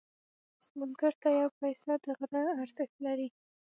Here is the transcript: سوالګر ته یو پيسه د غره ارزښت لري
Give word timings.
سوالګر 0.65 1.13
ته 1.21 1.29
یو 1.39 1.49
پيسه 1.59 1.93
د 2.03 2.05
غره 2.17 2.41
ارزښت 2.61 2.95
لري 3.05 3.27